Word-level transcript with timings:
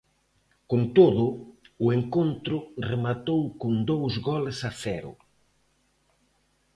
Con 0.69 0.81
todo, 0.97 1.25
o 1.85 1.87
encontro 1.99 2.55
rematou 2.89 3.41
con 3.61 3.73
dous 3.89 4.13
goles 4.27 4.57
a 4.69 4.71
cero. 4.83 5.11